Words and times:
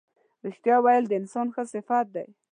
رښتیا 0.45 0.75
ویل 0.81 1.05
د 1.07 1.13
انسان 1.21 1.47
ښه 1.53 1.63
صفت 1.73 2.07
دی. 2.15 2.27